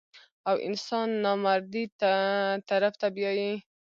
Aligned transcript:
او 0.49 0.55
انسان 0.67 1.07
نامردۍ 1.23 1.83
طرف 2.69 2.93
ته 3.01 3.07
بيائي- 3.15 3.51